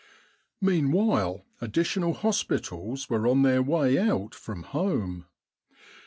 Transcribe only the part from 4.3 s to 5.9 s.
from home. No.